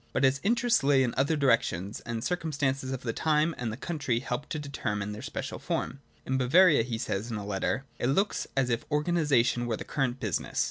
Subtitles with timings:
[0.13, 3.79] But his interests lay in other directions, and the circum stances of the time and
[3.79, 5.99] country helped to determine their special form.
[6.25, 10.19] 'In Bavaria,' he says in a letter*,' it looks as if organisation were the current
[10.19, 10.59] business.'